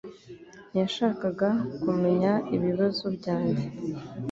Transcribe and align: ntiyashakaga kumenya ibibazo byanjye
ntiyashakaga 0.69 1.49
kumenya 1.81 2.31
ibibazo 2.55 3.05
byanjye 3.17 3.65